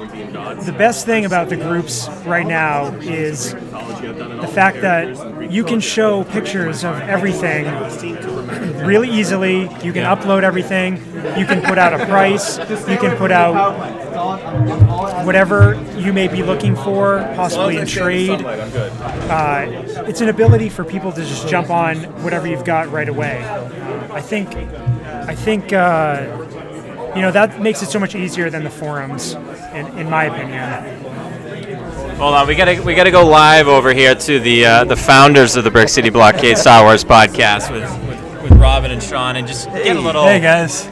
[0.65, 6.23] the best thing about the groups right now is the fact that you can show
[6.25, 7.65] pictures of everything
[8.85, 9.61] really easily.
[9.83, 10.97] You can upload everything.
[11.37, 12.57] You can put out a price.
[12.89, 14.06] You can put out
[15.25, 18.41] whatever you may be looking for, possibly in trade.
[18.41, 19.65] Uh,
[20.07, 23.43] it's an ability for people to just jump on whatever you've got right away.
[24.11, 28.69] I think, I think, uh, you know, that makes it so much easier than the
[28.69, 29.33] forums,
[29.73, 31.05] in, in my opinion.
[32.17, 35.55] Hold on, we gotta we gotta go live over here to the uh, the founders
[35.55, 39.47] of the Brick City Blockade Star Wars podcast with, with, with Robin and Sean, and
[39.47, 40.23] just get a little.
[40.23, 40.89] Hey guys.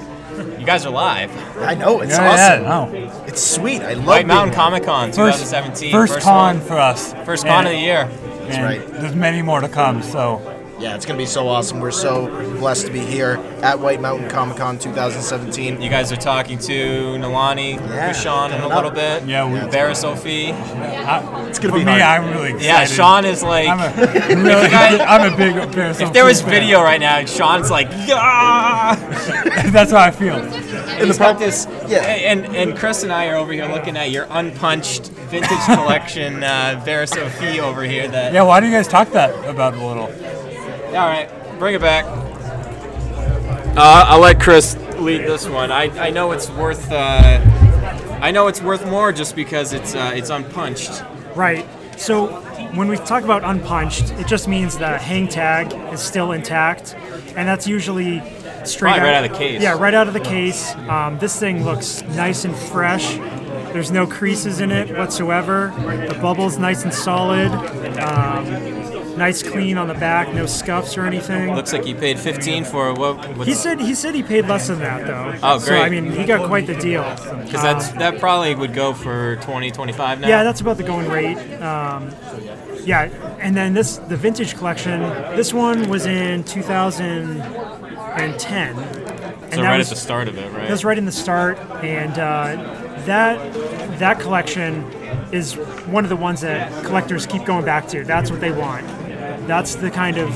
[0.59, 1.31] You guys are live.
[1.57, 2.63] I know it's Yeah, awesome.
[2.63, 3.04] yeah, no.
[3.35, 3.81] It's sweet.
[3.81, 4.07] I love it.
[4.07, 5.91] White Mountain Comic Con First, 2017.
[5.91, 6.61] first, con one.
[6.61, 7.13] for us.
[7.25, 8.09] First con And- of the year.
[8.47, 8.87] and right.
[8.93, 10.01] There's many more to come.
[10.03, 10.39] So
[10.85, 11.79] Yeah, yeah, it's gonna be so awesome.
[11.79, 12.27] We're so
[12.59, 15.81] blessed to be here at White Mountain Comic Con 2017.
[15.81, 16.73] You guys are talking to
[17.17, 18.93] Nalani, Yeah, Sean in a little up.
[18.95, 19.23] bit.
[19.23, 20.49] Yeah, we- Vera Sophie.
[20.49, 22.01] It's gonna For be me, hard.
[22.03, 22.65] I'm really excited.
[22.65, 23.67] Yeah, Sean is like.
[23.67, 24.69] I'm a really,
[25.01, 28.93] I'm a big Paris if there was video right now, Sean's like, yeah.
[29.71, 30.35] that's how I feel.
[30.37, 31.67] In the got this.
[31.87, 32.03] Yeah.
[32.03, 36.79] And and Chris and I are over here looking at your unpunched vintage collection, uh,
[36.85, 38.07] Vera Sophie over here.
[38.07, 38.33] That.
[38.33, 40.44] Yeah, why do you guys talk that about a little?
[40.95, 41.29] All right,
[41.59, 42.05] bring it back.
[43.77, 45.69] Uh, I'll let Chris lead this one.
[45.69, 46.89] I, I know it's worth.
[46.89, 47.41] Uh,
[48.21, 51.03] I know it's worth more just because it's uh, it's unpunched.
[51.35, 51.65] Right.
[51.97, 52.27] So
[52.75, 56.95] when we talk about unpunched, it just means the hang tag is still intact,
[57.35, 58.21] and that's usually
[58.63, 59.61] straight Probably right out of the case.
[59.61, 60.73] Yeah, right out of the case.
[60.87, 63.17] Um, this thing looks nice and fresh.
[63.73, 65.73] There's no creases in it whatsoever.
[66.07, 67.51] The bubble's nice and solid.
[67.99, 68.74] Um,
[69.17, 71.53] nice clean on the back, no scuffs or anything.
[71.53, 73.47] Looks like you paid 15 for what?
[73.47, 75.37] He said he said he paid less than that though.
[75.43, 75.67] Oh, great!
[75.67, 77.03] So I mean, he got quite the deal.
[77.03, 80.27] Because that's that probably would go for 20, 25 now.
[80.27, 81.37] Yeah, that's about the going rate.
[81.61, 82.13] Um,
[82.83, 83.03] yeah,
[83.39, 85.01] and then this the vintage collection.
[85.35, 88.75] This one was in 2010.
[88.75, 90.61] so right was, at the start of it, right?
[90.61, 92.55] That was right in the start, and uh,
[93.05, 93.53] that
[93.99, 94.83] that collection
[95.31, 95.53] is
[95.87, 98.03] one of the ones that collectors keep going back to.
[98.03, 98.85] That's what they want.
[99.47, 100.31] That's the kind of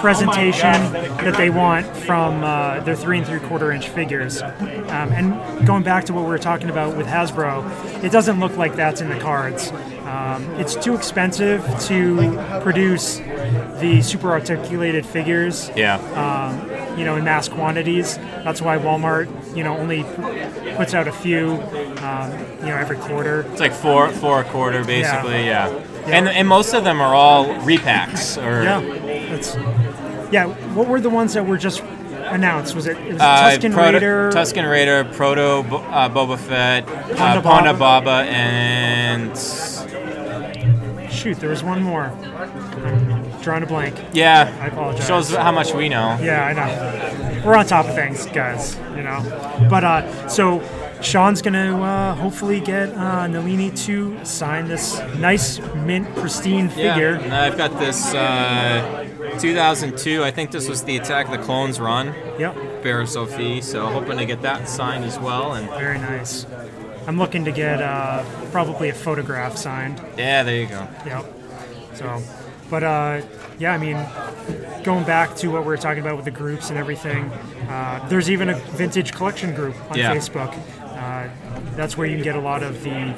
[0.00, 4.42] presentation that they want from uh, their three and three quarter inch figures.
[4.42, 8.56] Um, and going back to what we were talking about with Hasbro, it doesn't look
[8.56, 9.72] like that's in the cards.
[10.06, 13.18] Um, it's too expensive to produce
[13.80, 15.98] the super articulated figures yeah.
[16.96, 18.16] you know, in mass quantities.
[18.16, 20.04] That's why Walmart, you know, only
[20.76, 21.52] puts out a few,
[21.98, 23.42] um, you know, every quarter.
[23.50, 25.68] It's like four four a quarter basically, yeah.
[26.06, 28.80] And and most of them are all repacks or Yeah,
[29.30, 29.56] that's
[30.32, 30.46] yeah.
[30.74, 32.74] What were the ones that were just announced?
[32.74, 34.30] Was it, it was uh, Tusken Proto- Raider?
[34.32, 37.78] Tusken Raider, Proto uh, Boba Fett, uh, Ponda Ponda Baba.
[37.78, 39.36] Baba, and
[41.12, 42.04] Shoot, there was one more.
[42.04, 43.96] I'm drawing a blank.
[44.12, 44.54] yeah.
[44.60, 45.06] I apologize.
[45.06, 46.18] Shows how much we know.
[46.20, 47.42] Yeah, I know.
[47.46, 48.76] We're on top of things, guys.
[48.96, 49.22] You know.
[49.70, 50.60] But uh, so
[51.02, 57.20] Sean's gonna uh, hopefully get uh, Nalini to sign this nice mint pristine figure.
[57.20, 59.06] Yeah, I've got this uh,
[59.38, 60.24] 2002.
[60.24, 62.54] I think this was the Attack of the Clones run, Yep.
[62.82, 63.62] Barriss Offee.
[63.62, 65.54] So hoping to get that signed as well.
[65.54, 66.46] And Very nice.
[67.06, 70.00] I'm looking to get uh, probably a photograph signed.
[70.16, 70.88] yeah, there you go.
[71.06, 71.24] Yep.
[71.94, 72.22] So,
[72.68, 73.22] but uh,
[73.58, 73.96] yeah, I mean,
[74.82, 77.24] going back to what we were talking about with the groups and everything,
[77.68, 80.14] uh, there's even a vintage collection group on Yeah.
[80.14, 80.52] Facebook.
[81.76, 83.14] That's where you can get a lot of the,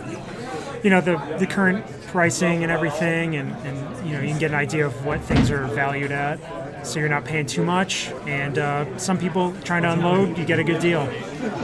[0.83, 4.51] you know, the the current pricing and everything, and, and you know, you can get
[4.51, 6.87] an idea of what things are valued at.
[6.87, 10.59] So you're not paying too much, and uh, some people trying to unload, you get
[10.59, 11.05] a good deal.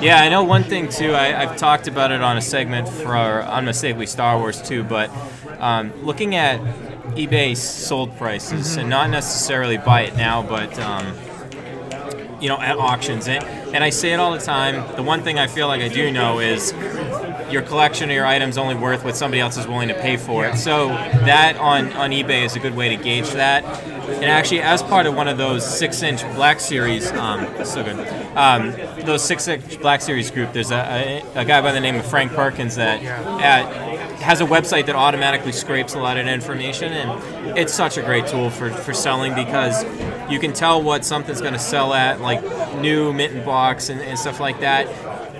[0.00, 1.12] Yeah, I know one thing too.
[1.12, 5.10] I, I've talked about it on a segment for Unmistakably Star Wars too, but
[5.60, 6.60] um, looking at
[7.16, 11.14] eBay sold prices and not necessarily buy it now, but um,
[12.40, 13.28] you know at auctions.
[13.28, 14.94] And, and I say it all the time.
[14.94, 16.72] The one thing I feel like I do know is
[17.50, 20.46] your collection or your item's only worth what somebody else is willing to pay for
[20.46, 20.56] it.
[20.56, 23.64] So that on, on eBay is a good way to gauge that.
[23.64, 27.98] And actually, as part of one of those six-inch Black Series, um, so good,
[28.36, 28.70] um,
[29.04, 32.32] those six-inch Black Series group, there's a, a, a guy by the name of Frank
[32.32, 33.66] Perkins that uh,
[34.18, 38.26] has a website that automatically scrapes a lot of information, and it's such a great
[38.26, 39.84] tool for, for selling because
[40.30, 42.42] you can tell what something's going to sell at, like
[42.80, 44.86] new mitten box and, and stuff like that.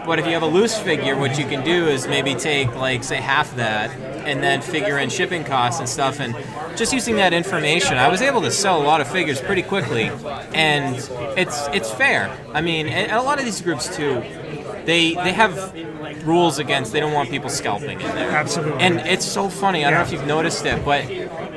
[0.07, 3.03] But if you have a loose figure, what you can do is maybe take like
[3.03, 3.91] say half that
[4.27, 6.35] and then figure in shipping costs and stuff and
[6.77, 10.11] just using that information, I was able to sell a lot of figures pretty quickly
[10.55, 10.97] and
[11.39, 12.37] it's it's fair.
[12.53, 14.23] I mean, and a lot of these groups too,
[14.87, 15.75] they they have
[16.27, 18.31] rules against they don't want people scalping in there.
[18.31, 18.83] Absolutely.
[18.83, 21.03] And it's so funny, I don't know if you've noticed it, but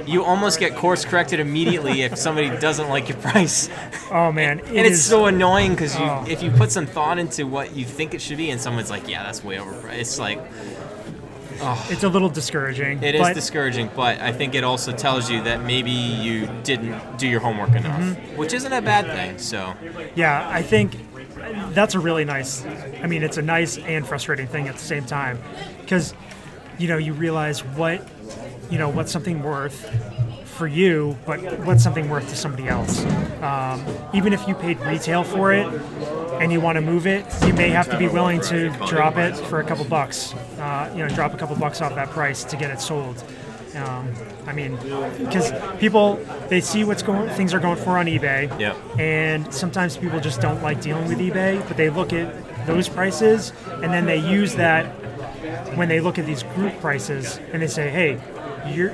[0.08, 3.70] you almost get course corrected immediately if somebody doesn't like your price.
[4.12, 6.26] Oh man, it And it's is- so annoying because you, Oh.
[6.28, 9.08] if you put some thought into what you think it should be, and someone's like,
[9.10, 10.40] "Yeah, that's way overpriced," it's like
[11.60, 11.88] Oh.
[11.90, 13.02] it's a little discouraging.
[13.02, 13.90] it is discouraging.
[13.96, 18.00] But I think it also tells you that maybe you didn't do your homework enough,
[18.00, 18.38] Mm-hmm.
[18.38, 19.40] which isn't a bad thing.
[19.40, 19.74] So
[20.16, 20.96] Yeah, I think
[21.74, 22.66] that's a really nice.
[23.02, 25.40] I mean, it's a nice and frustrating thing at the same time,
[25.80, 26.14] because
[26.78, 28.08] you know you realize what
[28.70, 29.90] you know what's something worth
[30.46, 33.06] for you, but what's something worth to somebody else.
[33.42, 35.68] Um, even if you paid retail for it
[36.42, 39.36] and you want to move it, you may have to be willing to drop it
[39.36, 40.34] for a couple bucks.
[40.58, 43.24] Uh, you know, drop a couple bucks off that price to get it sold.
[43.78, 44.12] Um,
[44.48, 44.76] I mean,
[45.20, 46.16] because people
[46.50, 48.78] they see what's going, things are going for on eBay, Yep.
[49.00, 52.34] and sometimes people just don't like dealing with eBay, but they look at
[52.66, 53.54] those prices
[53.84, 54.86] and then they use that
[55.76, 58.20] when they look at these group prices and they say, hey,
[58.74, 58.94] you're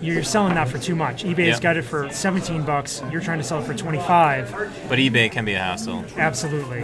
[0.00, 1.24] you're selling that for too much.
[1.24, 1.60] eBay's Yeah.
[1.60, 3.02] got it for 17 bucks.
[3.10, 4.50] You're trying to sell it for 25.
[4.88, 6.04] But eBay can be a hassle.
[6.16, 6.82] Absolutely,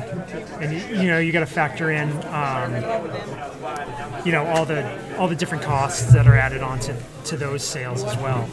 [0.61, 2.75] and you, you know you got to factor in, um,
[4.25, 6.93] you know, all the all the different costs that are added onto
[7.25, 8.49] to those sales as well.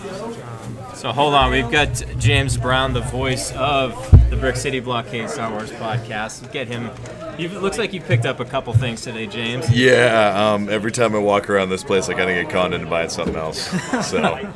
[1.03, 3.93] So hold on, we've got James Brown, the voice of
[4.29, 6.49] the Brick City Blockade Star Wars podcast.
[6.53, 6.89] Get him.
[7.37, 9.69] You it looks like you picked up a couple things today, James.
[9.69, 12.87] Yeah, um, every time I walk around this place, I kind of get conned into
[12.87, 13.69] buying something else.
[14.07, 14.21] So,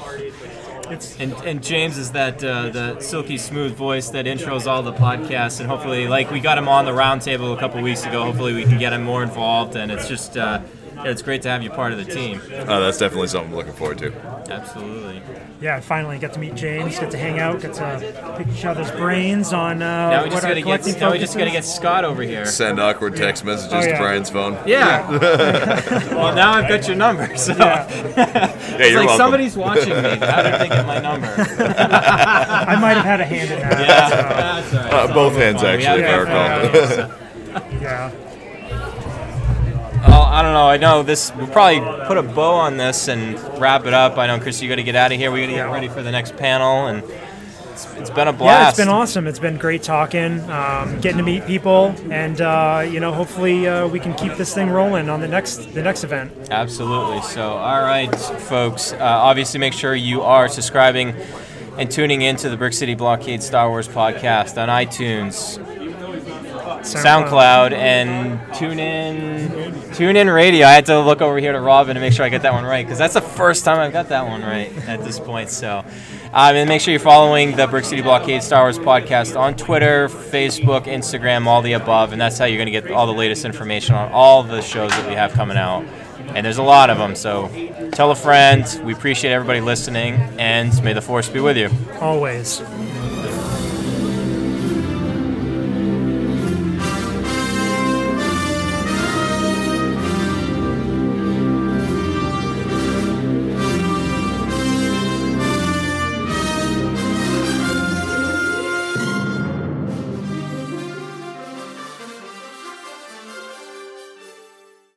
[1.20, 5.60] And, and James is that uh, the silky smooth voice that intros all the podcasts,
[5.60, 8.24] and hopefully, like we got him on the roundtable a couple weeks ago.
[8.24, 11.50] Hopefully, we can get him more involved, and it's just uh, yeah, it's great to
[11.50, 12.42] have you part of the team.
[12.52, 14.12] uh, that's definitely something I'm looking forward to.
[14.50, 15.22] Absolutely.
[15.60, 18.92] Yeah, finally got to meet James, get to hang out, get to pick each other's
[18.92, 21.66] brains on uh, Now we just our gotta collecting get now we just gotta get
[21.66, 22.46] Scott over here.
[22.46, 23.94] Send awkward text messages Oh, yeah.
[23.94, 24.56] to Brian's phone.
[24.68, 25.10] Yeah.
[26.14, 27.36] well, now I've got your number.
[27.38, 29.18] So Yeah, it's you're like welcome.
[29.18, 30.18] somebody's watching me.
[30.18, 31.28] How did they get my number?
[31.28, 33.80] I might have had a hand in that.
[33.80, 34.10] Yeah,
[34.62, 34.94] that's all right.
[35.10, 35.70] Uh, both hands, fun.
[35.80, 36.76] Actually, have- if I yeah, recall.
[36.76, 38.12] yeah, so- so, yeah.
[40.18, 40.68] Well, I don't know.
[40.68, 41.32] I know this.
[41.36, 44.18] We'll probably put a bow on this and wrap it up.
[44.18, 45.30] I know, Chris, you got to get out of here.
[45.30, 47.04] We got to get ready for the next panel, and
[47.72, 48.64] it's, it's been a blast.
[48.64, 49.28] Yeah, it's been awesome.
[49.28, 53.88] It's been great talking, um, getting to meet people, and uh, you know, hopefully uh,
[53.88, 56.32] we can keep this thing rolling on the next the next event.
[56.50, 57.22] Absolutely.
[57.22, 58.94] So, all right, folks.
[58.94, 61.16] Uh, obviously, make sure you are subscribing
[61.78, 65.64] and tuning into the Brick City Blockade Star Wars podcast on iTunes,
[66.82, 70.66] SoundCloud, and tune in, tune in radio.
[70.68, 72.64] I had to look over here to Robin to make sure I get that one
[72.64, 75.50] right because that's the first time I've got that one right at this point.
[75.50, 75.84] So,
[76.34, 80.08] um, and make sure you're following the Brick City Blockade Star Wars podcast on Twitter,
[80.10, 83.46] Facebook, Instagram, all the above, and that's how you're going to get all the latest
[83.46, 85.86] information on all the shows that we have coming out.
[86.36, 87.48] And there's a lot of them, so
[87.94, 88.82] tell a friend.
[88.84, 91.70] We appreciate everybody listening, and may the force be with you.
[92.02, 92.62] Always.